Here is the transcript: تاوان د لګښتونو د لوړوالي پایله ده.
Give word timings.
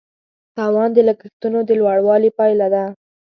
تاوان 0.55 0.89
د 0.93 0.97
لګښتونو 1.07 1.59
د 1.65 1.69
لوړوالي 1.79 2.29
پایله 2.37 2.67
ده. 2.73 2.83